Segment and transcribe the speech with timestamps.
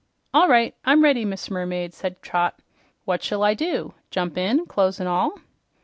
[0.33, 2.57] "All right, I'm ready, Miss Mermaid," said Trot.
[3.05, 3.93] "What shall I do?
[4.09, 5.35] Jump in, clothes and all?"